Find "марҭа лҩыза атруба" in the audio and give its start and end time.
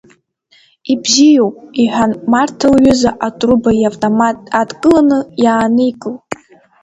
2.31-3.71